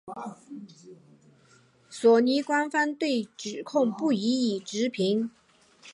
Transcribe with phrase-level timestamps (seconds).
[1.91, 5.29] 索尼官方对指控不予置评。